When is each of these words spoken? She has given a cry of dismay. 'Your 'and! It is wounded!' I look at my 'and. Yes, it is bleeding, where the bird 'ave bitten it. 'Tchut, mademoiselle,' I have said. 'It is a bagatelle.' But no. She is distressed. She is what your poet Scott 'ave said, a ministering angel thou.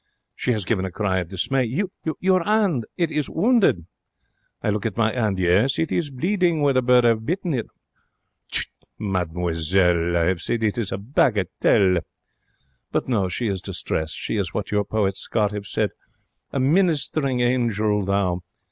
She 0.35 0.51
has 0.53 0.65
given 0.65 0.83
a 0.83 0.89
cry 0.91 1.19
of 1.19 1.27
dismay. 1.29 1.63
'Your 2.19 2.41
'and! 2.49 2.85
It 2.97 3.11
is 3.11 3.29
wounded!' 3.29 3.85
I 4.63 4.71
look 4.71 4.87
at 4.87 4.97
my 4.97 5.11
'and. 5.13 5.37
Yes, 5.37 5.77
it 5.77 5.91
is 5.91 6.09
bleeding, 6.09 6.63
where 6.63 6.73
the 6.73 6.81
bird 6.81 7.05
'ave 7.05 7.19
bitten 7.23 7.53
it. 7.53 7.67
'Tchut, 8.51 8.65
mademoiselle,' 8.97 10.17
I 10.17 10.21
have 10.23 10.41
said. 10.41 10.63
'It 10.63 10.79
is 10.79 10.91
a 10.91 10.97
bagatelle.' 10.97 12.01
But 12.91 13.07
no. 13.07 13.29
She 13.29 13.45
is 13.45 13.61
distressed. 13.61 14.15
She 14.17 14.37
is 14.37 14.55
what 14.55 14.71
your 14.71 14.85
poet 14.85 15.17
Scott 15.17 15.53
'ave 15.53 15.61
said, 15.65 15.91
a 16.51 16.59
ministering 16.59 17.41
angel 17.41 18.03
thou. 18.03 18.41